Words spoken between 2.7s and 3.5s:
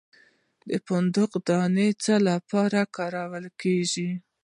وکاروم؟